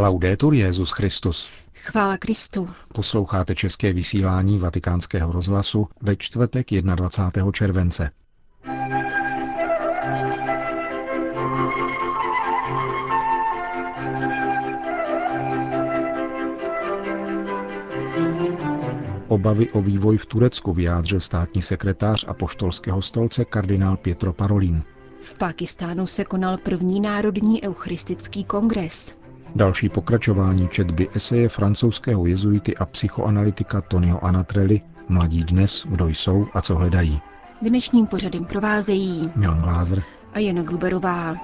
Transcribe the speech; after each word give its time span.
Laudetur 0.00 0.54
Jezus 0.54 0.90
Christus. 0.90 1.48
Chvála 1.74 2.16
Kristu. 2.16 2.68
Posloucháte 2.94 3.54
české 3.54 3.92
vysílání 3.92 4.58
Vatikánského 4.58 5.32
rozhlasu 5.32 5.88
ve 6.02 6.16
čtvrtek 6.16 6.66
21. 6.70 7.52
července. 7.52 8.10
Obavy 19.28 19.70
o 19.70 19.82
vývoj 19.82 20.16
v 20.16 20.26
Turecku 20.26 20.72
vyjádřil 20.72 21.20
státní 21.20 21.62
sekretář 21.62 22.24
apoštolského 22.28 23.02
stolce 23.02 23.44
kardinál 23.44 23.96
Pietro 23.96 24.32
Parolin. 24.32 24.82
V 25.20 25.34
Pakistánu 25.34 26.06
se 26.06 26.24
konal 26.24 26.58
první 26.58 27.00
národní 27.00 27.64
eucharistický 27.64 28.44
kongres. 28.44 29.17
Další 29.56 29.88
pokračování 29.88 30.68
četby 30.68 31.08
eseje 31.14 31.48
francouzského 31.48 32.26
jezuity 32.26 32.76
a 32.76 32.86
psychoanalytika 32.86 33.80
Tonio 33.80 34.18
Anatrelli 34.22 34.80
Mladí 35.08 35.44
dnes, 35.44 35.86
kdo 35.88 36.08
jsou 36.08 36.46
a 36.54 36.62
co 36.62 36.74
hledají. 36.74 37.20
Dnešním 37.62 38.06
pořadem 38.06 38.44
provázejí 38.44 39.32
Milan 39.36 39.62
Glázer 39.62 40.02
a 40.32 40.38
Jana 40.38 40.62
Gruberová. 40.62 41.36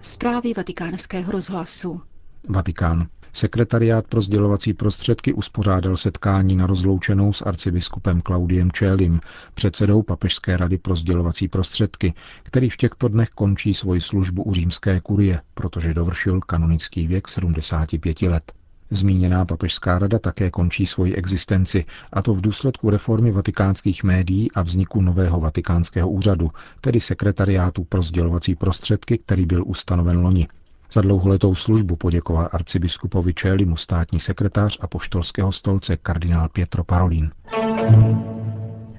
Zprávy 0.00 0.54
vatikánského 0.54 1.32
rozhlasu. 1.32 2.00
Vatikán. 2.48 3.06
Sekretariát 3.32 4.06
pro 4.06 4.20
sdělovací 4.20 4.74
prostředky 4.74 5.32
uspořádal 5.32 5.96
setkání 5.96 6.56
na 6.56 6.66
rozloučenou 6.66 7.32
s 7.32 7.42
arcibiskupem 7.42 8.20
Klaudiem 8.20 8.72
Čélim, 8.72 9.20
předsedou 9.54 10.02
Papežské 10.02 10.56
rady 10.56 10.78
pro 10.78 10.96
sdělovací 10.96 11.48
prostředky, 11.48 12.14
který 12.42 12.70
v 12.70 12.76
těchto 12.76 13.08
dnech 13.08 13.28
končí 13.28 13.74
svoji 13.74 14.00
službu 14.00 14.42
u 14.42 14.54
římské 14.54 15.00
kurie, 15.00 15.40
protože 15.54 15.94
dovršil 15.94 16.40
kanonický 16.40 17.06
věk 17.06 17.28
75 17.28 18.22
let. 18.22 18.52
Zmíněná 18.90 19.44
papežská 19.44 19.98
rada 19.98 20.18
také 20.18 20.50
končí 20.50 20.86
svoji 20.86 21.14
existenci, 21.14 21.84
a 22.12 22.22
to 22.22 22.34
v 22.34 22.40
důsledku 22.40 22.90
reformy 22.90 23.30
vatikánských 23.30 24.04
médií 24.04 24.52
a 24.52 24.62
vzniku 24.62 25.00
nového 25.00 25.40
vatikánského 25.40 26.10
úřadu, 26.10 26.50
tedy 26.80 27.00
sekretariátu 27.00 27.84
pro 27.84 28.02
sdělovací 28.02 28.54
prostředky, 28.54 29.18
který 29.18 29.46
byl 29.46 29.64
ustanoven 29.66 30.18
loni. 30.18 30.48
Za 30.92 31.00
dlouholetou 31.00 31.54
službu 31.54 31.96
poděkoval 31.96 32.48
arcibiskupovi 32.52 33.34
Čélimu 33.34 33.76
státní 33.76 34.20
sekretář 34.20 34.78
a 34.80 34.86
poštolského 34.86 35.52
stolce 35.52 35.96
kardinál 35.96 36.48
Pietro 36.48 36.84
Parolin. 36.84 37.30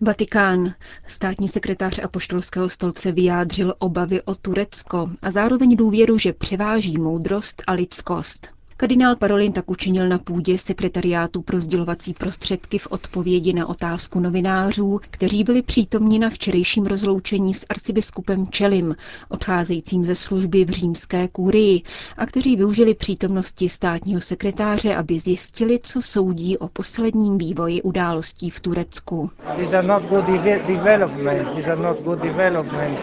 Vatikán. 0.02 0.74
Státní 1.08 1.48
sekretář 1.48 2.00
apoštolského 2.04 2.70
stolce 2.70 3.12
vyjádřil 3.12 3.74
obavy 3.80 4.22
o 4.22 4.36
Turecko 4.36 5.10
a 5.22 5.32
zároveň 5.32 5.76
důvěru, 5.76 6.18
že 6.18 6.34
převáží 6.34 6.98
moudrost 6.98 7.64
a 7.68 7.74
lidskost. 7.74 8.59
Kardinál 8.80 9.16
Parolin 9.16 9.52
tak 9.54 9.72
učinil 9.72 10.10
na 10.10 10.18
půdě 10.18 10.58
sekretariátu 10.58 11.42
pro 11.42 11.60
sdělovací 11.62 12.14
prostředky 12.14 12.78
v 12.78 12.88
odpovědi 12.90 13.54
na 13.54 13.68
otázku 13.70 14.20
novinářů, 14.20 15.00
kteří 15.10 15.44
byli 15.44 15.62
přítomni 15.62 16.20
na 16.20 16.30
včerejším 16.30 16.86
rozloučení 16.86 17.54
s 17.54 17.66
arcibiskupem 17.70 18.48
Čelim, 18.48 18.96
odcházejícím 19.30 20.06
ze 20.06 20.16
služby 20.16 20.66
v 20.66 20.70
římské 20.70 21.28
kůrii, 21.28 21.82
a 22.18 22.26
kteří 22.26 22.56
využili 22.56 22.94
přítomnosti 22.94 23.70
státního 23.70 24.22
sekretáře, 24.22 24.96
aby 24.96 25.20
zjistili, 25.20 25.80
co 25.84 26.02
soudí 26.02 26.58
o 26.58 26.68
posledním 26.68 27.38
vývoji 27.38 27.82
událostí 27.82 28.50
v 28.50 28.60
Turecku. 28.60 29.30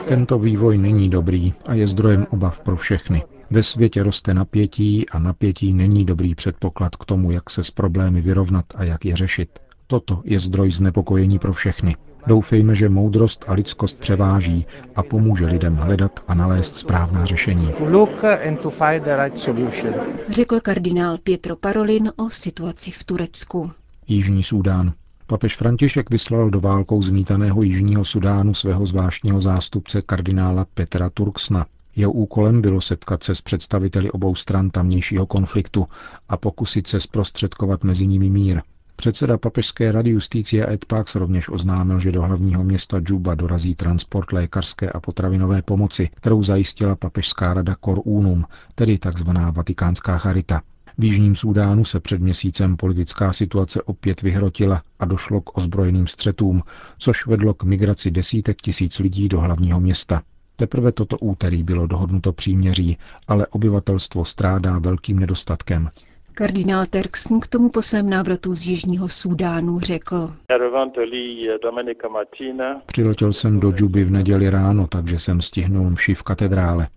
Tento 0.08 0.38
vývoj 0.38 0.78
není 0.78 1.08
dobrý 1.08 1.52
a 1.66 1.74
je 1.74 1.88
zdrojem 1.88 2.26
obav 2.30 2.60
pro 2.60 2.76
všechny. 2.76 3.22
Ve 3.50 3.62
světě 3.62 4.02
roste 4.02 4.34
napětí 4.34 5.08
a 5.08 5.18
napětí 5.18 5.72
není 5.72 6.04
dobrý 6.04 6.34
předpoklad 6.34 6.96
k 6.96 7.04
tomu, 7.04 7.30
jak 7.30 7.50
se 7.50 7.64
s 7.64 7.70
problémy 7.70 8.20
vyrovnat 8.20 8.64
a 8.74 8.84
jak 8.84 9.04
je 9.04 9.16
řešit. 9.16 9.58
Toto 9.86 10.22
je 10.24 10.38
zdroj 10.38 10.70
znepokojení 10.70 11.38
pro 11.38 11.52
všechny. 11.52 11.96
Doufejme, 12.26 12.74
že 12.74 12.88
moudrost 12.88 13.44
a 13.48 13.54
lidskost 13.54 13.98
převáží 13.98 14.66
a 14.96 15.02
pomůže 15.02 15.46
lidem 15.46 15.76
hledat 15.76 16.20
a 16.28 16.34
nalézt 16.34 16.76
správná 16.76 17.26
řešení. 17.26 17.72
Řekl 20.28 20.60
kardinál 20.60 21.18
Pietro 21.18 21.56
Parolin 21.56 22.12
o 22.16 22.30
situaci 22.30 22.90
v 22.90 23.04
Turecku. 23.04 23.70
Jižní 24.08 24.42
Súdán. 24.42 24.92
Papež 25.26 25.56
František 25.56 26.10
vyslal 26.10 26.50
do 26.50 26.60
válkou 26.60 27.02
zmítaného 27.02 27.62
Jižního 27.62 28.04
Sudánu 28.04 28.54
svého 28.54 28.86
zvláštního 28.86 29.40
zástupce 29.40 30.02
kardinála 30.02 30.66
Petra 30.74 31.10
Turksna. 31.10 31.66
Jeho 31.96 32.12
úkolem 32.12 32.62
bylo 32.62 32.80
setkat 32.80 33.22
se 33.22 33.34
s 33.34 33.40
představiteli 33.40 34.10
obou 34.10 34.34
stran 34.34 34.70
tamnějšího 34.70 35.26
konfliktu 35.26 35.86
a 36.28 36.36
pokusit 36.36 36.86
se 36.86 37.00
zprostředkovat 37.00 37.84
mezi 37.84 38.06
nimi 38.06 38.30
mír. 38.30 38.62
Předseda 38.96 39.38
papežské 39.38 39.92
rady 39.92 40.10
Justícia 40.10 40.70
Ed 40.70 40.84
Pax 40.84 41.14
rovněž 41.14 41.48
oznámil, 41.48 41.98
že 41.98 42.12
do 42.12 42.22
hlavního 42.22 42.64
města 42.64 43.00
Džuba 43.00 43.34
dorazí 43.34 43.74
transport 43.74 44.32
lékařské 44.32 44.90
a 44.90 45.00
potravinové 45.00 45.62
pomoci, 45.62 46.08
kterou 46.14 46.42
zajistila 46.42 46.96
papežská 46.96 47.54
rada 47.54 47.76
Cor 47.84 48.00
Unum, 48.04 48.44
tedy 48.74 48.98
tzv. 48.98 49.30
vatikánská 49.50 50.18
charita. 50.18 50.62
V 50.98 51.04
Jižním 51.04 51.34
Súdánu 51.34 51.84
se 51.84 52.00
před 52.00 52.20
měsícem 52.20 52.76
politická 52.76 53.32
situace 53.32 53.82
opět 53.82 54.22
vyhrotila 54.22 54.82
a 54.98 55.04
došlo 55.04 55.40
k 55.40 55.58
ozbrojeným 55.58 56.06
střetům, 56.06 56.62
což 56.98 57.26
vedlo 57.26 57.54
k 57.54 57.64
migraci 57.64 58.10
desítek 58.10 58.56
tisíc 58.62 58.98
lidí 58.98 59.28
do 59.28 59.40
hlavního 59.40 59.80
města. 59.80 60.22
Teprve 60.56 60.92
toto 60.92 61.18
úterý 61.18 61.62
bylo 61.62 61.86
dohodnuto 61.86 62.32
příměří, 62.32 62.98
ale 63.28 63.46
obyvatelstvo 63.46 64.24
strádá 64.24 64.78
velkým 64.78 65.18
nedostatkem. 65.18 65.88
Kardinál 66.34 66.86
Terksen 66.86 67.40
k 67.40 67.46
tomu 67.46 67.68
po 67.68 67.82
svém 67.82 68.10
návratu 68.10 68.54
z 68.54 68.66
Jižního 68.66 69.08
Súdánu 69.08 69.80
řekl. 69.80 70.32
Přiletěl 72.86 73.32
jsem 73.32 73.60
do 73.60 73.70
Džuby 73.70 74.04
v 74.04 74.10
neděli 74.10 74.50
ráno, 74.50 74.86
takže 74.86 75.18
jsem 75.18 75.40
stihnul 75.40 75.90
mši 75.90 76.14
v 76.14 76.22
katedrále. 76.22 76.88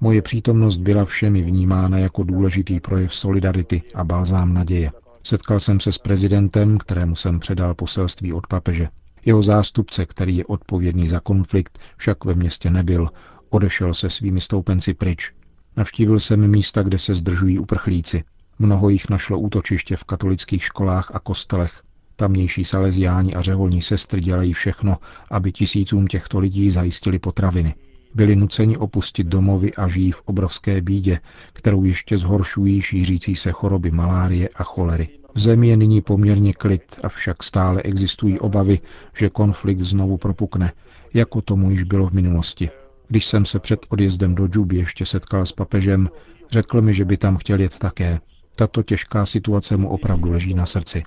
Moje 0.00 0.22
přítomnost 0.22 0.76
byla 0.76 1.04
všemi 1.04 1.42
vnímána 1.42 1.98
jako 1.98 2.22
důležitý 2.22 2.80
projev 2.80 3.14
solidarity 3.14 3.82
a 3.94 4.04
balzám 4.04 4.54
naděje. 4.54 4.90
Setkal 5.22 5.60
jsem 5.60 5.80
se 5.80 5.92
s 5.92 5.98
prezidentem, 5.98 6.78
kterému 6.78 7.16
jsem 7.16 7.40
předal 7.40 7.74
poselství 7.74 8.32
od 8.32 8.46
papeže. 8.46 8.88
Jeho 9.24 9.42
zástupce, 9.42 10.06
který 10.06 10.36
je 10.36 10.44
odpovědný 10.44 11.08
za 11.08 11.20
konflikt, 11.20 11.78
však 11.96 12.24
ve 12.24 12.34
městě 12.34 12.70
nebyl, 12.70 13.08
odešel 13.50 13.94
se 13.94 14.10
svými 14.10 14.40
stoupenci 14.40 14.94
pryč. 14.94 15.32
Navštívil 15.76 16.20
jsem 16.20 16.50
místa, 16.50 16.82
kde 16.82 16.98
se 16.98 17.14
zdržují 17.14 17.58
uprchlíci. 17.58 18.24
Mnoho 18.58 18.88
jich 18.88 19.08
našlo 19.10 19.38
útočiště 19.38 19.96
v 19.96 20.04
katolických 20.04 20.64
školách 20.64 21.10
a 21.14 21.18
kostelech. 21.18 21.82
Tamnější 22.16 22.64
saleziáni 22.64 23.34
a 23.34 23.42
řeholní 23.42 23.82
sestry 23.82 24.20
dělají 24.20 24.52
všechno, 24.52 24.96
aby 25.30 25.52
tisícům 25.52 26.06
těchto 26.06 26.38
lidí 26.38 26.70
zajistili 26.70 27.18
potraviny. 27.18 27.74
Byli 28.14 28.36
nuceni 28.36 28.76
opustit 28.76 29.26
domovy 29.26 29.74
a 29.74 29.88
žijí 29.88 30.12
v 30.12 30.22
obrovské 30.24 30.80
bídě, 30.80 31.20
kterou 31.52 31.84
ještě 31.84 32.18
zhoršují 32.18 32.82
šířící 32.82 33.36
se 33.36 33.52
choroby 33.52 33.90
malárie 33.90 34.48
a 34.54 34.64
cholery. 34.64 35.19
V 35.34 35.40
zemi 35.40 35.68
je 35.68 35.76
nyní 35.76 36.00
poměrně 36.00 36.52
klid, 36.52 36.82
avšak 37.02 37.42
stále 37.42 37.82
existují 37.82 38.38
obavy, 38.38 38.80
že 39.16 39.30
konflikt 39.30 39.78
znovu 39.78 40.16
propukne, 40.16 40.72
jako 41.14 41.40
tomu 41.42 41.70
již 41.70 41.82
bylo 41.82 42.06
v 42.06 42.12
minulosti. 42.12 42.70
Když 43.08 43.26
jsem 43.26 43.44
se 43.44 43.58
před 43.58 43.80
odjezdem 43.88 44.34
do 44.34 44.46
Džuby 44.46 44.76
ještě 44.76 45.06
setkal 45.06 45.46
s 45.46 45.52
papežem, 45.52 46.08
řekl 46.50 46.82
mi, 46.82 46.94
že 46.94 47.04
by 47.04 47.16
tam 47.16 47.36
chtěl 47.36 47.60
jet 47.60 47.78
také. 47.78 48.20
Tato 48.56 48.82
těžká 48.82 49.26
situace 49.26 49.76
mu 49.76 49.88
opravdu 49.88 50.30
leží 50.30 50.54
na 50.54 50.66
srdci. 50.66 51.02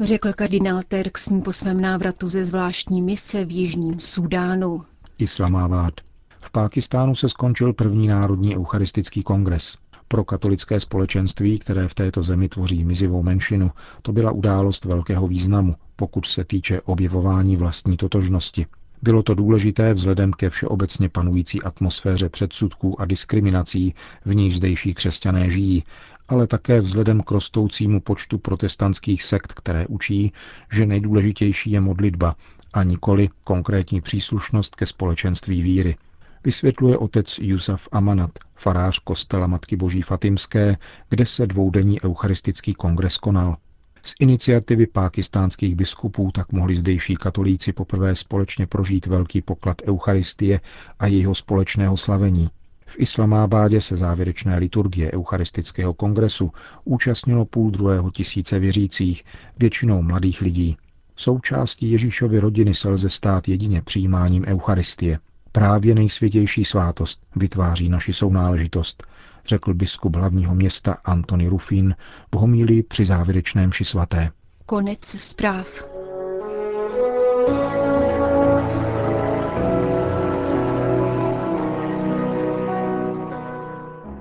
Řekl 0.00 0.32
kardinál 0.32 0.80
Terksen 0.88 1.42
po 1.42 1.52
svém 1.52 1.80
návratu 1.80 2.28
ze 2.28 2.44
zvláštní 2.44 3.02
mise 3.02 3.44
v 3.44 3.50
Jižním 3.50 4.00
Súdánu. 4.00 4.82
Islamabad. 5.18 5.94
V 6.42 6.52
Pákistánu 6.52 7.14
se 7.14 7.28
skončil 7.28 7.72
první 7.72 8.08
národní 8.08 8.56
eucharistický 8.56 9.22
kongres. 9.22 9.76
Pro 10.12 10.24
katolické 10.24 10.80
společenství, 10.80 11.58
které 11.58 11.88
v 11.88 11.94
této 11.94 12.22
zemi 12.22 12.48
tvoří 12.48 12.84
mizivou 12.84 13.22
menšinu, 13.22 13.70
to 14.02 14.12
byla 14.12 14.30
událost 14.30 14.84
velkého 14.84 15.26
významu, 15.26 15.76
pokud 15.96 16.26
se 16.26 16.44
týče 16.44 16.80
objevování 16.80 17.56
vlastní 17.56 17.96
totožnosti. 17.96 18.66
Bylo 19.02 19.22
to 19.22 19.34
důležité 19.34 19.94
vzhledem 19.94 20.32
ke 20.32 20.50
všeobecně 20.50 21.08
panující 21.08 21.62
atmosféře 21.62 22.28
předsudků 22.28 23.00
a 23.00 23.04
diskriminací, 23.04 23.94
v 24.24 24.34
níž 24.34 24.56
zdejší 24.56 24.94
křesťané 24.94 25.50
žijí, 25.50 25.84
ale 26.28 26.46
také 26.46 26.80
vzhledem 26.80 27.20
k 27.22 27.30
rostoucímu 27.30 28.00
počtu 28.00 28.38
protestantských 28.38 29.22
sekt, 29.22 29.52
které 29.52 29.86
učí, 29.86 30.32
že 30.72 30.86
nejdůležitější 30.86 31.70
je 31.70 31.80
modlitba 31.80 32.36
a 32.72 32.82
nikoli 32.82 33.28
konkrétní 33.44 34.00
příslušnost 34.00 34.76
ke 34.76 34.86
společenství 34.86 35.62
víry 35.62 35.96
vysvětluje 36.44 36.98
otec 36.98 37.38
Jusaf 37.42 37.88
Amanat, 37.92 38.30
farář 38.54 38.98
kostela 38.98 39.46
Matky 39.46 39.76
Boží 39.76 40.02
Fatimské, 40.02 40.76
kde 41.08 41.26
se 41.26 41.46
dvoudenní 41.46 42.02
eucharistický 42.02 42.74
kongres 42.74 43.16
konal. 43.16 43.56
Z 44.02 44.14
iniciativy 44.20 44.86
pákistánských 44.86 45.74
biskupů 45.74 46.30
tak 46.34 46.52
mohli 46.52 46.76
zdejší 46.76 47.16
katolíci 47.16 47.72
poprvé 47.72 48.16
společně 48.16 48.66
prožít 48.66 49.06
velký 49.06 49.42
poklad 49.42 49.76
Eucharistie 49.88 50.60
a 50.98 51.06
jejího 51.06 51.34
společného 51.34 51.96
slavení. 51.96 52.50
V 52.86 52.96
Islamábádě 52.98 53.80
se 53.80 53.96
závěrečné 53.96 54.58
liturgie 54.58 55.12
Eucharistického 55.12 55.94
kongresu 55.94 56.52
účastnilo 56.84 57.44
půl 57.44 57.70
druhého 57.70 58.10
tisíce 58.10 58.58
věřících, 58.58 59.24
většinou 59.58 60.02
mladých 60.02 60.40
lidí. 60.40 60.76
Součástí 61.16 61.90
Ježíšovy 61.90 62.38
rodiny 62.38 62.74
se 62.74 62.88
lze 62.88 63.10
stát 63.10 63.48
jedině 63.48 63.82
přijímáním 63.82 64.44
Eucharistie. 64.44 65.18
Právě 65.52 65.94
nejsvětější 65.94 66.64
svátost 66.64 67.26
vytváří 67.36 67.88
naši 67.88 68.12
sounáležitost, 68.12 69.06
řekl 69.46 69.74
biskup 69.74 70.16
hlavního 70.16 70.54
města 70.54 70.96
Antony 71.04 71.48
Rufín 71.48 71.94
v 72.34 72.38
homílii 72.38 72.82
při 72.82 73.04
závěrečném 73.04 73.72
ši 73.72 73.84
svaté. 73.84 74.30
Konec 74.66 75.04
zpráv. 75.04 75.84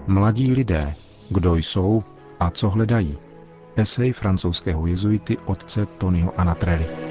Mladí 0.08 0.52
lidé, 0.52 0.94
kdo 1.30 1.56
jsou 1.56 2.04
a 2.40 2.50
co 2.52 2.70
hledají. 2.70 3.18
Esej 3.76 4.12
francouzského 4.12 4.88
jezuity 4.88 5.38
otce 5.38 5.86
Tonyho 5.86 6.40
Anatrelli. 6.40 7.08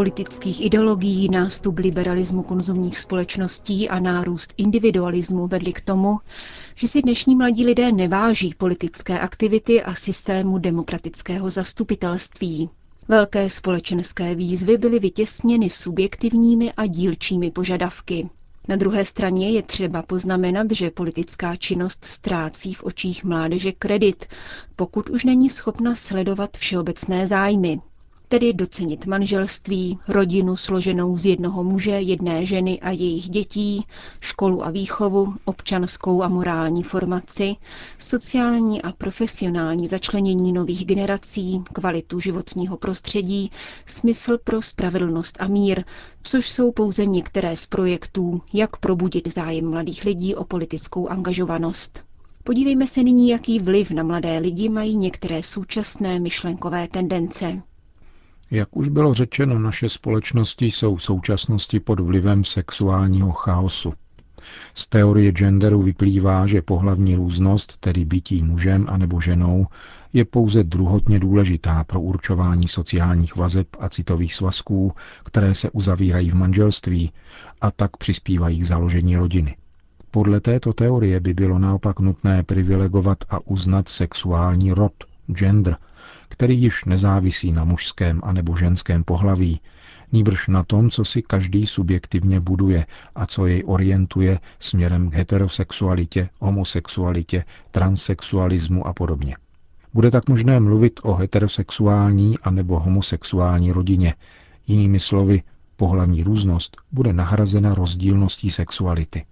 Politických 0.00 0.64
ideologií, 0.64 1.28
nástup 1.28 1.78
liberalismu 1.78 2.42
konzumních 2.42 2.98
společností 2.98 3.88
a 3.88 3.98
nárůst 3.98 4.54
individualismu 4.56 5.46
vedli 5.46 5.72
k 5.72 5.80
tomu, 5.80 6.18
že 6.74 6.88
si 6.88 7.02
dnešní 7.02 7.36
mladí 7.36 7.66
lidé 7.66 7.92
neváží 7.92 8.54
politické 8.54 9.18
aktivity 9.20 9.82
a 9.82 9.94
systému 9.94 10.58
demokratického 10.58 11.50
zastupitelství. 11.50 12.70
Velké 13.08 13.50
společenské 13.50 14.34
výzvy 14.34 14.78
byly 14.78 14.98
vytěsněny 14.98 15.70
subjektivními 15.70 16.72
a 16.72 16.86
dílčími 16.86 17.50
požadavky. 17.50 18.28
Na 18.68 18.76
druhé 18.76 19.04
straně 19.04 19.50
je 19.50 19.62
třeba 19.62 20.02
poznamenat, 20.02 20.66
že 20.72 20.90
politická 20.90 21.56
činnost 21.56 22.04
ztrácí 22.04 22.74
v 22.74 22.84
očích 22.84 23.24
mládeže 23.24 23.72
kredit, 23.72 24.26
pokud 24.76 25.10
už 25.10 25.24
není 25.24 25.48
schopna 25.48 25.94
sledovat 25.94 26.56
všeobecné 26.56 27.26
zájmy, 27.26 27.80
tedy 28.30 28.52
docenit 28.52 29.06
manželství, 29.06 29.98
rodinu 30.08 30.56
složenou 30.56 31.16
z 31.16 31.26
jednoho 31.26 31.64
muže, 31.64 31.90
jedné 31.90 32.46
ženy 32.46 32.80
a 32.80 32.90
jejich 32.90 33.28
dětí, 33.28 33.86
školu 34.20 34.64
a 34.66 34.70
výchovu, 34.70 35.34
občanskou 35.44 36.22
a 36.22 36.28
morální 36.28 36.82
formaci, 36.82 37.56
sociální 37.98 38.82
a 38.82 38.92
profesionální 38.92 39.88
začlenění 39.88 40.52
nových 40.52 40.86
generací, 40.86 41.62
kvalitu 41.72 42.20
životního 42.20 42.76
prostředí, 42.76 43.50
smysl 43.86 44.38
pro 44.44 44.62
spravedlnost 44.62 45.36
a 45.40 45.46
mír, 45.46 45.84
což 46.22 46.48
jsou 46.48 46.72
pouze 46.72 47.06
některé 47.06 47.56
z 47.56 47.66
projektů, 47.66 48.40
jak 48.52 48.76
probudit 48.76 49.28
zájem 49.34 49.70
mladých 49.70 50.04
lidí 50.04 50.34
o 50.34 50.44
politickou 50.44 51.08
angažovanost. 51.08 52.04
Podívejme 52.44 52.86
se 52.86 53.02
nyní, 53.02 53.28
jaký 53.28 53.58
vliv 53.58 53.90
na 53.90 54.02
mladé 54.02 54.38
lidi 54.38 54.68
mají 54.68 54.96
některé 54.96 55.42
současné 55.42 56.20
myšlenkové 56.20 56.88
tendence. 56.88 57.62
Jak 58.50 58.76
už 58.76 58.88
bylo 58.88 59.14
řečeno, 59.14 59.58
naše 59.58 59.88
společnosti 59.88 60.66
jsou 60.66 60.96
v 60.96 61.02
současnosti 61.02 61.80
pod 61.80 62.00
vlivem 62.00 62.44
sexuálního 62.44 63.32
chaosu. 63.32 63.94
Z 64.74 64.86
teorie 64.86 65.32
genderu 65.32 65.82
vyplývá, 65.82 66.46
že 66.46 66.62
pohlavní 66.62 67.16
různost, 67.16 67.76
tedy 67.76 68.04
bytí 68.04 68.42
mužem 68.42 68.86
anebo 68.88 69.20
ženou, 69.20 69.66
je 70.12 70.24
pouze 70.24 70.64
druhotně 70.64 71.18
důležitá 71.20 71.84
pro 71.84 72.00
určování 72.00 72.68
sociálních 72.68 73.36
vazeb 73.36 73.66
a 73.80 73.88
citových 73.88 74.34
svazků, 74.34 74.92
které 75.24 75.54
se 75.54 75.70
uzavírají 75.70 76.30
v 76.30 76.34
manželství 76.34 77.12
a 77.60 77.70
tak 77.70 77.96
přispívají 77.96 78.60
k 78.60 78.66
založení 78.66 79.16
rodiny. 79.16 79.56
Podle 80.10 80.40
této 80.40 80.72
teorie 80.72 81.20
by 81.20 81.34
bylo 81.34 81.58
naopak 81.58 82.00
nutné 82.00 82.42
privilegovat 82.42 83.18
a 83.30 83.38
uznat 83.46 83.88
sexuální 83.88 84.72
rod, 84.72 84.92
gender, 85.26 85.76
který 86.28 86.62
již 86.62 86.84
nezávisí 86.84 87.52
na 87.52 87.64
mužském 87.64 88.20
anebo 88.24 88.56
ženském 88.56 89.04
pohlaví, 89.04 89.60
níbrž 90.12 90.48
na 90.48 90.62
tom, 90.62 90.90
co 90.90 91.04
si 91.04 91.22
každý 91.22 91.66
subjektivně 91.66 92.40
buduje 92.40 92.86
a 93.14 93.26
co 93.26 93.46
jej 93.46 93.62
orientuje 93.66 94.40
směrem 94.58 95.10
k 95.10 95.14
heterosexualitě, 95.14 96.28
homosexualitě, 96.40 97.44
transsexualismu 97.70 98.86
a 98.86 98.92
podobně. 98.92 99.36
Bude 99.94 100.10
tak 100.10 100.28
možné 100.28 100.60
mluvit 100.60 101.00
o 101.02 101.14
heterosexuální 101.14 102.38
anebo 102.38 102.80
homosexuální 102.80 103.72
rodině. 103.72 104.14
Jinými 104.66 105.00
slovy, 105.00 105.42
pohlavní 105.76 106.22
různost 106.22 106.76
bude 106.92 107.12
nahrazena 107.12 107.74
rozdílností 107.74 108.50
sexuality. 108.50 109.24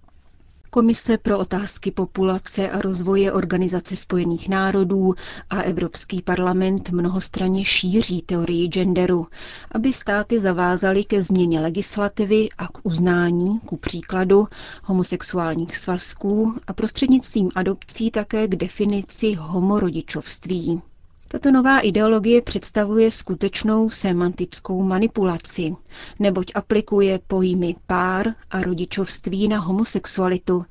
Komise 0.71 1.19
pro 1.19 1.39
otázky 1.39 1.91
populace 1.91 2.71
a 2.71 2.81
rozvoje 2.81 3.33
Organizace 3.33 3.97
spojených 3.97 4.49
národů 4.49 5.15
a 5.51 5.63
Evropský 5.63 6.23
parlament 6.23 6.91
mnohostranně 6.91 7.65
šíří 7.65 8.23
teorii 8.23 8.69
genderu, 8.69 9.27
aby 9.73 9.93
státy 9.93 10.41
zavázaly 10.41 11.05
ke 11.05 11.23
změně 11.23 11.61
legislativy 11.61 12.49
a 12.59 12.69
k 12.69 12.79
uznání, 12.83 13.61
ku 13.61 13.77
příkladu, 13.77 14.49
homosexuálních 14.85 15.77
svazků 15.77 16.55
a 16.67 16.73
prostřednictvím 16.73 17.51
adopcí 17.55 18.11
také 18.11 18.49
k 18.49 18.57
definici 18.57 19.35
homorodičovství. 19.35 20.83
Tato 21.31 21.51
nová 21.51 21.81
ideologie 21.81 22.43
představuje 22.43 23.11
skutečnou 23.11 23.91
semantickou 23.91 24.83
manipulaci, 24.83 25.75
neboť 26.19 26.53
aplikuje 26.55 27.21
pojmy 27.27 27.77
pár 27.87 28.27
a 28.51 28.63
rodičovství 28.63 29.49
na 29.49 29.59
homosexualitu, 29.61 30.65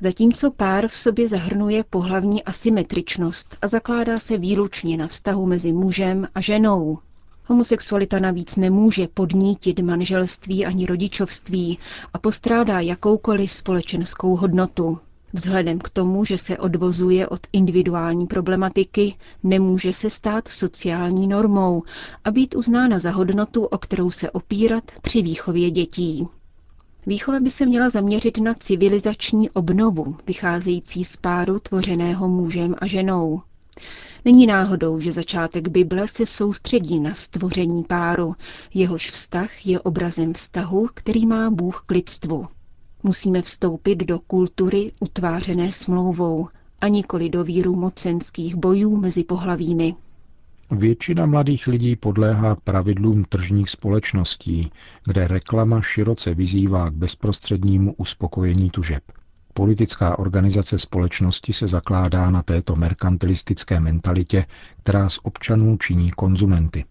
zatímco 0.00 0.50
pár 0.50 0.88
v 0.88 0.96
sobě 0.96 1.28
zahrnuje 1.28 1.84
pohlavní 1.90 2.44
asymetričnost 2.44 3.56
a 3.62 3.68
zakládá 3.68 4.18
se 4.20 4.38
výlučně 4.38 4.96
na 4.96 5.06
vztahu 5.08 5.46
mezi 5.46 5.72
mužem 5.72 6.28
a 6.34 6.40
ženou. 6.40 6.98
Homosexualita 7.44 8.18
navíc 8.18 8.56
nemůže 8.56 9.08
podnítit 9.14 9.78
manželství 9.80 10.66
ani 10.66 10.86
rodičovství 10.86 11.78
a 12.12 12.18
postrádá 12.18 12.80
jakoukoliv 12.80 13.50
společenskou 13.50 14.36
hodnotu. 14.36 14.98
Vzhledem 15.32 15.78
k 15.78 15.88
tomu, 15.88 16.24
že 16.24 16.38
se 16.38 16.58
odvozuje 16.58 17.28
od 17.28 17.40
individuální 17.52 18.26
problematiky, 18.26 19.14
nemůže 19.42 19.92
se 19.92 20.10
stát 20.10 20.48
sociální 20.48 21.26
normou 21.26 21.82
a 22.24 22.30
být 22.30 22.54
uznána 22.54 22.98
za 22.98 23.10
hodnotu, 23.10 23.64
o 23.64 23.78
kterou 23.78 24.10
se 24.10 24.30
opírat 24.30 24.84
při 25.02 25.22
výchově 25.22 25.70
dětí. 25.70 26.28
Výchova 27.06 27.40
by 27.40 27.50
se 27.50 27.66
měla 27.66 27.88
zaměřit 27.90 28.38
na 28.38 28.54
civilizační 28.54 29.50
obnovu, 29.50 30.16
vycházející 30.26 31.04
z 31.04 31.16
páru 31.16 31.58
tvořeného 31.58 32.28
mužem 32.28 32.74
a 32.78 32.86
ženou. 32.86 33.40
Není 34.24 34.46
náhodou, 34.46 35.00
že 35.00 35.12
začátek 35.12 35.68
Bible 35.68 36.08
se 36.08 36.26
soustředí 36.26 37.00
na 37.00 37.14
stvoření 37.14 37.84
páru, 37.84 38.34
jehož 38.74 39.10
vztah 39.10 39.66
je 39.66 39.80
obrazem 39.80 40.34
vztahu, 40.34 40.88
který 40.94 41.26
má 41.26 41.50
Bůh 41.50 41.82
k 41.86 41.90
lidstvu. 41.90 42.46
Musíme 43.02 43.42
vstoupit 43.42 43.96
do 43.96 44.18
kultury 44.18 44.92
utvářené 45.00 45.72
smlouvou 45.72 46.48
a 46.80 46.88
nikoli 46.88 47.28
do 47.28 47.44
víru 47.44 47.76
mocenských 47.76 48.54
bojů 48.54 48.96
mezi 48.96 49.24
pohlavími. 49.24 49.94
Většina 50.70 51.26
mladých 51.26 51.66
lidí 51.66 51.96
podléhá 51.96 52.56
pravidlům 52.64 53.24
tržních 53.24 53.70
společností, 53.70 54.70
kde 55.06 55.28
reklama 55.28 55.82
široce 55.82 56.34
vyzývá 56.34 56.90
k 56.90 56.92
bezprostřednímu 56.94 57.94
uspokojení 57.96 58.70
tužeb. 58.70 59.02
Politická 59.54 60.18
organizace 60.18 60.78
společnosti 60.78 61.52
se 61.52 61.68
zakládá 61.68 62.30
na 62.30 62.42
této 62.42 62.76
merkantilistické 62.76 63.80
mentalitě, 63.80 64.46
která 64.82 65.08
z 65.08 65.18
občanů 65.22 65.76
činí 65.76 66.10
konzumenty. 66.10 66.84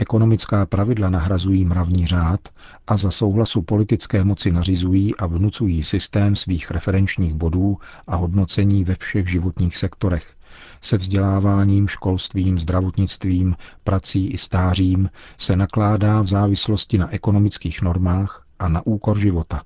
Ekonomická 0.00 0.66
pravidla 0.66 1.10
nahrazují 1.10 1.64
mravní 1.64 2.06
řád 2.06 2.40
a 2.86 2.96
za 2.96 3.10
souhlasu 3.10 3.62
politické 3.62 4.24
moci 4.24 4.52
nařizují 4.52 5.16
a 5.16 5.26
vnucují 5.26 5.84
systém 5.84 6.36
svých 6.36 6.70
referenčních 6.70 7.34
bodů 7.34 7.78
a 8.06 8.16
hodnocení 8.16 8.84
ve 8.84 8.94
všech 8.94 9.30
životních 9.30 9.76
sektorech, 9.76 10.34
se 10.80 10.96
vzděláváním, 10.96 11.88
školstvím, 11.88 12.58
zdravotnictvím, 12.58 13.56
prací 13.84 14.26
i 14.30 14.38
stářím 14.38 15.10
se 15.38 15.56
nakládá 15.56 16.20
v 16.20 16.26
závislosti 16.26 16.98
na 16.98 17.14
ekonomických 17.14 17.82
normách 17.82 18.44
a 18.58 18.68
na 18.68 18.86
úkor 18.86 19.18
života. 19.18 19.62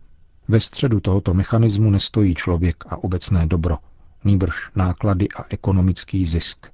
Ve 0.48 0.60
středu 0.60 1.00
tohoto 1.00 1.34
mechanismu 1.34 1.90
nestojí 1.90 2.34
člověk 2.34 2.84
a 2.88 2.96
obecné 3.04 3.46
dobro, 3.46 3.78
nýbrž 4.24 4.70
náklady 4.74 5.28
a 5.36 5.44
ekonomický 5.50 6.26
zisk. 6.26 6.73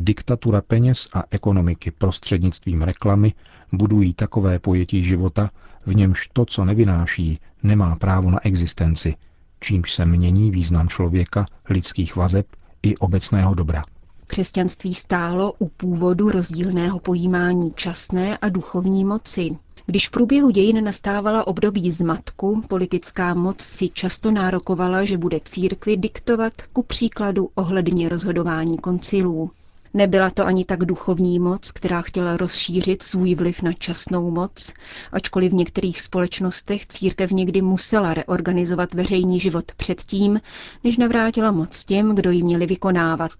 Diktatura 0.00 0.60
peněz 0.60 1.08
a 1.14 1.24
ekonomiky 1.30 1.90
prostřednictvím 1.90 2.82
reklamy 2.82 3.32
budují 3.72 4.14
takové 4.14 4.58
pojetí 4.58 5.04
života, 5.04 5.50
v 5.86 5.94
němž 5.94 6.28
to, 6.32 6.44
co 6.44 6.64
nevynáší, 6.64 7.38
nemá 7.62 7.96
právo 7.96 8.30
na 8.30 8.46
existenci, 8.46 9.14
čímž 9.60 9.92
se 9.94 10.04
mění 10.06 10.50
význam 10.50 10.88
člověka, 10.88 11.46
lidských 11.70 12.16
vazeb 12.16 12.46
i 12.82 12.96
obecného 12.96 13.54
dobra. 13.54 13.84
Křesťanství 14.26 14.94
stálo 14.94 15.52
u 15.58 15.68
původu 15.68 16.30
rozdílného 16.30 16.98
pojímání 16.98 17.72
časné 17.74 18.38
a 18.38 18.48
duchovní 18.48 19.04
moci. 19.04 19.50
Když 19.86 20.08
v 20.08 20.10
průběhu 20.10 20.50
dějin 20.50 20.84
nastávala 20.84 21.46
období 21.46 21.90
zmatku, 21.90 22.62
politická 22.68 23.34
moc 23.34 23.60
si 23.60 23.88
často 23.88 24.30
nárokovala, 24.30 25.04
že 25.04 25.18
bude 25.18 25.40
církvi 25.44 25.96
diktovat 25.96 26.52
ku 26.72 26.82
příkladu 26.82 27.50
ohledně 27.54 28.08
rozhodování 28.08 28.78
koncilů. 28.78 29.50
Nebyla 29.98 30.30
to 30.30 30.46
ani 30.46 30.64
tak 30.64 30.84
duchovní 30.84 31.38
moc, 31.38 31.70
která 31.72 32.02
chtěla 32.02 32.36
rozšířit 32.36 33.02
svůj 33.02 33.34
vliv 33.34 33.62
na 33.62 33.72
časnou 33.72 34.30
moc, 34.30 34.72
ačkoliv 35.12 35.52
v 35.52 35.54
některých 35.54 36.00
společnostech 36.00 36.86
církev 36.86 37.30
někdy 37.30 37.62
musela 37.62 38.14
reorganizovat 38.14 38.94
veřejný 38.94 39.40
život 39.40 39.64
předtím, 39.76 40.40
než 40.84 40.96
navrátila 40.96 41.50
moc 41.50 41.84
těm, 41.84 42.14
kdo 42.14 42.30
ji 42.30 42.42
měli 42.42 42.66
vykonávat. 42.66 43.30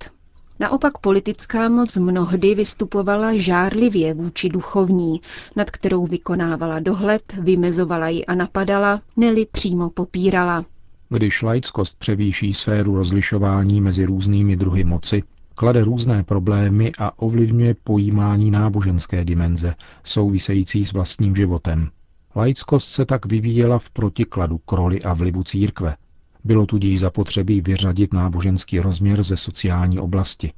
Naopak 0.60 0.98
politická 0.98 1.68
moc 1.68 1.96
mnohdy 1.96 2.54
vystupovala 2.54 3.36
žárlivě 3.36 4.14
vůči 4.14 4.48
duchovní, 4.48 5.20
nad 5.56 5.70
kterou 5.70 6.06
vykonávala 6.06 6.80
dohled, 6.80 7.22
vymezovala 7.40 8.08
ji 8.08 8.24
a 8.26 8.34
napadala, 8.34 9.02
neli 9.16 9.46
přímo 9.52 9.90
popírala. 9.90 10.64
Když 11.08 11.42
laickost 11.42 11.98
převýší 11.98 12.54
sféru 12.54 12.96
rozlišování 12.96 13.80
mezi 13.80 14.04
různými 14.04 14.56
druhy 14.56 14.84
moci, 14.84 15.22
klade 15.58 15.84
různé 15.84 16.22
problémy 16.22 16.92
a 16.98 17.18
ovlivňuje 17.18 17.74
pojímání 17.84 18.50
náboženské 18.50 19.24
dimenze, 19.24 19.74
související 20.04 20.84
s 20.84 20.92
vlastním 20.92 21.36
životem. 21.36 21.90
Laickost 22.36 22.88
se 22.88 23.04
tak 23.04 23.26
vyvíjela 23.26 23.78
v 23.78 23.90
protikladu 23.90 24.58
k 24.58 24.72
roli 24.72 25.02
a 25.02 25.14
vlivu 25.14 25.44
církve. 25.44 25.96
Bylo 26.44 26.66
tudíž 26.66 27.00
zapotřebí 27.00 27.60
vyřadit 27.60 28.14
náboženský 28.14 28.80
rozměr 28.80 29.22
ze 29.22 29.36
sociální 29.36 29.98
oblasti, 29.98 30.52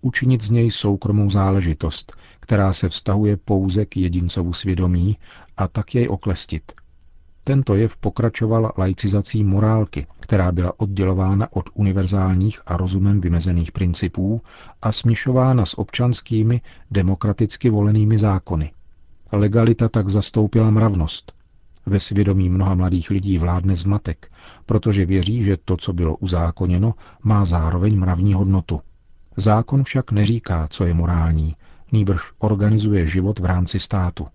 učinit 0.00 0.42
z 0.42 0.50
něj 0.50 0.70
soukromou 0.70 1.30
záležitost, 1.30 2.16
která 2.40 2.72
se 2.72 2.88
vztahuje 2.88 3.36
pouze 3.36 3.84
k 3.84 3.96
jedincovu 3.96 4.52
svědomí 4.52 5.16
a 5.56 5.68
tak 5.68 5.94
jej 5.94 6.08
oklestit. 6.08 6.72
Tento 7.48 7.74
jev 7.74 7.96
pokračoval 7.96 8.72
laicizací 8.78 9.44
morálky, 9.44 10.06
která 10.20 10.52
byla 10.52 10.72
oddělována 10.80 11.48
od 11.52 11.64
univerzálních 11.74 12.60
a 12.66 12.76
rozumem 12.76 13.20
vymezených 13.20 13.72
principů 13.72 14.40
a 14.82 14.92
směšována 14.92 15.66
s 15.66 15.78
občanskými, 15.78 16.60
demokraticky 16.90 17.70
volenými 17.70 18.18
zákony. 18.18 18.72
Legalita 19.32 19.88
tak 19.88 20.08
zastoupila 20.08 20.70
mravnost. 20.70 21.32
Ve 21.86 22.00
svědomí 22.00 22.48
mnoha 22.48 22.74
mladých 22.74 23.10
lidí 23.10 23.38
vládne 23.38 23.76
zmatek, 23.76 24.32
protože 24.66 25.06
věří, 25.06 25.44
že 25.44 25.56
to, 25.64 25.76
co 25.76 25.92
bylo 25.92 26.16
uzákoněno, 26.16 26.94
má 27.22 27.44
zároveň 27.44 27.98
mravní 27.98 28.34
hodnotu. 28.34 28.80
Zákon 29.36 29.84
však 29.84 30.12
neříká, 30.12 30.66
co 30.70 30.84
je 30.84 30.94
morální, 30.94 31.56
nýbrž 31.92 32.20
organizuje 32.38 33.06
život 33.06 33.38
v 33.38 33.44
rámci 33.44 33.80
státu. 33.80 34.26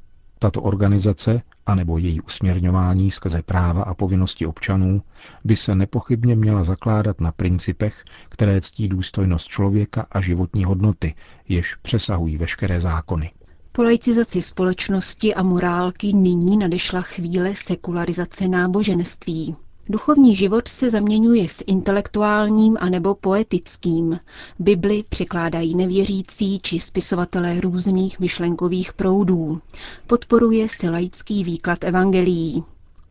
Tato 0.44 0.62
organizace, 0.62 1.42
anebo 1.66 1.98
její 1.98 2.22
usměrňování 2.22 3.12
skrze 3.12 3.42
práva 3.42 3.84
a 3.84 3.94
povinnosti 3.94 4.46
občanů, 4.46 5.02
by 5.44 5.56
se 5.56 5.76
nepochybně 5.76 6.36
měla 6.36 6.64
zakládat 6.64 7.22
na 7.22 7.32
principech, 7.32 8.04
které 8.30 8.62
ctí 8.62 8.88
důstojnost 8.88 9.48
člověka 9.48 10.06
a 10.12 10.22
životní 10.22 10.64
hodnoty, 10.64 11.16
jež 11.50 11.76
přesahují 11.76 12.38
veškeré 12.38 12.82
zákony. 12.82 13.32
Po 13.72 13.84
laicizaci 13.84 14.42
společnosti 14.42 15.36
a 15.36 15.44
morálky 15.44 16.14
nyní 16.14 16.58
nadešla 16.58 17.02
chvíle 17.02 17.56
sekularizace 17.56 18.48
náboženství. 18.48 19.56
Duchovní 19.92 20.36
život 20.36 20.68
se 20.68 20.90
zaměňuje 20.90 21.50
s 21.50 21.64
intelektuálním 21.68 22.78
anebo 22.80 23.16
poetickým. 23.16 24.20
Bibli 24.60 25.04
překládají 25.10 25.76
nevěřící 25.76 26.60
či 26.60 26.80
spisovatelé 26.80 27.62
různých 27.62 28.20
myšlenkových 28.20 28.94
proudů. 28.94 29.62
Podporuje 30.08 30.70
se 30.70 30.90
laický 30.90 31.44
výklad 31.44 31.84
evangelií. 31.84 32.64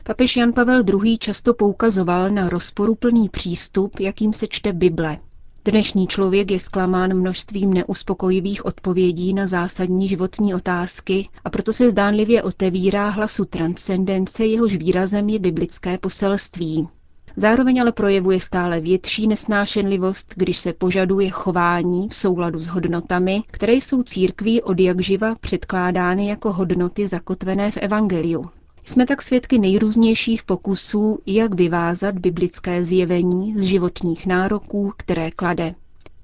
Papež 0.05 0.37
Jan 0.37 0.53
Pavel 0.53 0.83
II. 1.05 1.19
často 1.19 1.55
poukazoval 1.55 2.31
na 2.31 2.49
rozporuplný 2.49 3.29
přístup, 3.29 4.01
jakým 4.01 4.33
se 4.33 4.47
čte 4.49 4.73
Bible. 4.73 5.19
Dnešní 5.64 6.07
člověk 6.07 6.50
je 6.50 6.59
zklamán 6.61 7.14
množstvím 7.14 7.73
neuspokojivých 7.75 8.64
odpovědí 8.67 9.35
na 9.35 9.47
zásadní 9.47 10.09
životní 10.09 10.55
otázky 10.55 11.29
a 11.45 11.50
proto 11.50 11.73
se 11.73 11.90
zdánlivě 11.90 12.43
otevírá 12.43 13.09
hlasu 13.09 13.45
transcendence, 13.45 14.47
jehož 14.47 14.76
výrazem 14.76 15.29
je 15.29 15.38
biblické 15.38 15.99
poselství. 15.99 16.88
Zároveň 17.37 17.81
ale 17.81 17.93
projevuje 17.93 18.40
stále 18.40 18.81
větší 18.81 19.26
nesnášenlivost, 19.26 20.35
když 20.37 20.57
se 20.59 20.73
požaduje 20.73 21.31
chování 21.31 22.09
v 22.09 22.14
souladu 22.14 22.61
s 22.61 22.67
hodnotami, 22.67 23.43
které 23.47 23.73
jsou 23.73 24.02
církví 24.02 24.62
od 24.62 24.81
jak 24.81 25.00
živa 25.00 25.35
předkládány 25.40 26.29
jako 26.29 26.52
hodnoty 26.52 27.07
zakotvené 27.09 27.71
v 27.71 27.76
Evangeliu. 27.76 28.43
Jsme 28.85 29.07
tak 29.07 29.23
svědky 29.23 29.59
nejrůznějších 29.59 30.43
pokusů, 30.43 31.19
jak 31.27 31.55
vyvázat 31.55 32.19
biblické 32.19 32.85
zjevení 32.85 33.55
z 33.57 33.63
životních 33.63 34.27
nároků, 34.27 34.93
které 34.97 35.31
klade, 35.31 35.75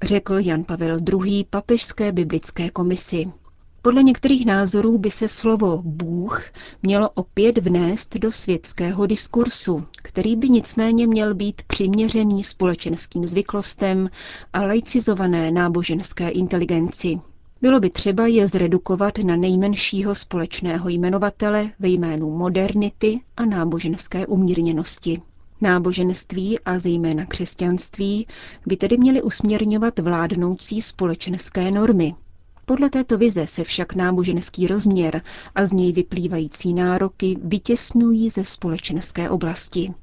řekl 0.03 0.39
Jan 0.39 0.65
Pavel 0.65 0.99
II. 1.25 1.45
papežské 1.51 2.13
biblické 2.13 2.71
komisi. 2.71 3.29
Podle 3.83 4.03
některých 4.03 4.47
názorů 4.47 4.99
by 4.99 5.11
se 5.11 5.29
slovo 5.29 5.83
Bůh 5.85 6.43
mělo 6.83 7.11
opět 7.11 7.59
vnést 7.59 8.17
do 8.17 8.33
světského 8.33 9.07
diskursu, 9.07 9.87
který 10.03 10.37
by 10.37 10.49
nicméně 10.49 11.07
měl 11.07 11.35
být 11.35 11.63
přiměřený 11.67 12.45
společenským 12.45 13.27
zvyklostem 13.27 14.11
a 14.53 14.63
laicizované 14.63 15.51
náboženské 15.51 16.29
inteligenci. 16.29 17.21
Bylo 17.61 17.81
by 17.81 17.91
třeba 17.91 18.27
je 18.27 18.49
zredukovat 18.49 19.19
na 19.19 19.37
nejmenšího 19.37 20.15
společného 20.15 20.89
jmenovatele 20.89 21.71
ve 21.79 21.89
jménu 21.89 22.31
modernity 22.39 23.21
a 23.37 23.45
náboženské 23.45 24.27
umírněnosti. 24.27 25.23
Náboženství 25.61 26.59
a 26.61 26.79
zejména 26.79 27.27
křesťanství 27.27 28.27
by 28.67 28.77
tedy 28.77 28.99
měly 28.99 29.23
usměrňovat 29.23 29.99
vládnoucí 29.99 30.81
společenské 30.83 31.71
normy. 31.71 32.15
Podle 32.67 32.91
této 32.91 33.19
vize 33.19 33.47
se 33.47 33.65
však 33.65 33.95
náboženský 33.95 34.67
rozměr 34.67 35.23
a 35.55 35.67
z 35.67 35.73
něj 35.73 35.93
vyplývající 35.93 36.75
nároky 36.75 37.37
vytěsňují 37.45 38.31
ze 38.31 38.45
společenské 38.45 39.31
oblasti. 39.31 39.95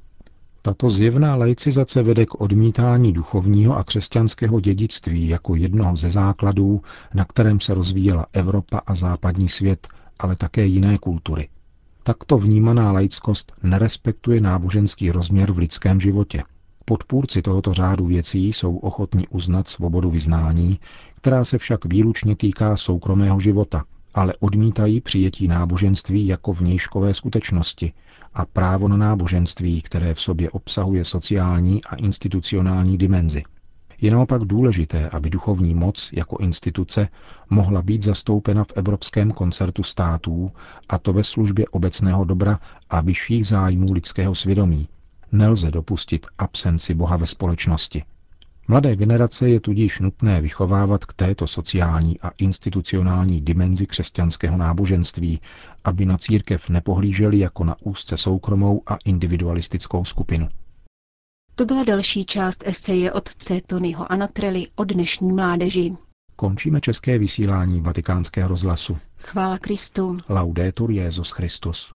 Tato 0.65 0.89
zjevná 0.89 1.35
laicizace 1.35 2.03
vede 2.03 2.25
k 2.25 2.41
odmítání 2.41 3.13
duchovního 3.13 3.77
a 3.77 3.83
křesťanského 3.83 4.59
dědictví 4.59 5.27
jako 5.27 5.55
jednoho 5.55 5.95
ze 5.95 6.09
základů, 6.09 6.81
na 7.13 7.25
kterém 7.25 7.59
se 7.59 7.73
rozvíjela 7.73 8.25
Evropa 8.33 8.81
a 8.87 8.95
západní 8.95 9.49
svět, 9.49 9.87
ale 10.19 10.35
také 10.35 10.65
jiné 10.65 10.97
kultury. 10.97 11.49
Takto 12.03 12.37
vnímaná 12.37 12.91
laickost 12.91 13.51
nerespektuje 13.63 14.41
náboženský 14.41 15.11
rozměr 15.11 15.51
v 15.51 15.57
lidském 15.57 15.99
životě. 15.99 16.43
Podpůrci 16.85 17.41
tohoto 17.41 17.73
řádu 17.73 18.05
věcí 18.05 18.53
jsou 18.53 18.77
ochotni 18.77 19.27
uznat 19.27 19.67
svobodu 19.67 20.09
vyznání, 20.09 20.79
která 21.15 21.45
se 21.45 21.57
však 21.57 21.85
výlučně 21.85 22.35
týká 22.35 22.77
soukromého 22.77 23.39
života, 23.39 23.83
ale 24.13 24.33
odmítají 24.39 25.01
přijetí 25.01 25.47
náboženství 25.47 26.27
jako 26.27 26.53
vnějškové 26.53 27.13
skutečnosti 27.13 27.93
a 28.33 28.45
právo 28.45 28.87
na 28.87 28.97
náboženství, 28.97 29.81
které 29.81 30.13
v 30.13 30.21
sobě 30.21 30.49
obsahuje 30.49 31.05
sociální 31.05 31.83
a 31.83 31.95
institucionální 31.95 32.97
dimenzi. 32.97 33.43
Je 34.01 34.11
naopak 34.11 34.41
důležité, 34.43 35.09
aby 35.09 35.29
duchovní 35.29 35.73
moc 35.73 36.09
jako 36.13 36.37
instituce 36.37 37.07
mohla 37.49 37.81
být 37.81 38.01
zastoupena 38.01 38.63
v 38.63 38.73
Evropském 38.75 39.31
koncertu 39.31 39.83
států, 39.83 40.51
a 40.89 40.97
to 40.97 41.13
ve 41.13 41.23
službě 41.23 41.65
obecného 41.71 42.25
dobra 42.25 42.59
a 42.89 43.01
vyšších 43.01 43.47
zájmů 43.47 43.93
lidského 43.93 44.35
svědomí. 44.35 44.87
Nelze 45.31 45.71
dopustit 45.71 46.25
absenci 46.37 46.93
Boha 46.93 47.17
ve 47.17 47.27
společnosti. 47.27 48.03
Mladé 48.67 48.95
generace 48.95 49.49
je 49.49 49.59
tudíž 49.59 49.99
nutné 49.99 50.41
vychovávat 50.41 51.05
k 51.05 51.13
této 51.13 51.47
sociální 51.47 52.19
a 52.19 52.29
institucionální 52.37 53.41
dimenzi 53.41 53.85
křesťanského 53.85 54.57
náboženství, 54.57 55.41
aby 55.83 56.05
na 56.05 56.17
církev 56.17 56.69
nepohlíželi 56.69 57.39
jako 57.39 57.63
na 57.63 57.75
úzce 57.81 58.17
soukromou 58.17 58.81
a 58.87 58.97
individualistickou 59.05 60.05
skupinu. 60.05 60.49
To 61.55 61.65
byla 61.65 61.83
další 61.83 62.25
část 62.25 62.63
eseje 62.67 63.11
otce 63.11 63.61
Tonyho 63.67 64.11
Anatrely 64.11 64.67
o 64.75 64.83
dnešní 64.83 65.33
mládeži. 65.33 65.93
Končíme 66.35 66.81
české 66.81 67.17
vysílání 67.17 67.81
vatikánského 67.81 68.49
rozhlasu. 68.49 68.97
Chvála 69.17 69.57
Kristu. 69.57 70.17
Laudetur 70.29 70.91
Jezus 70.91 71.31
Christus. 71.31 71.91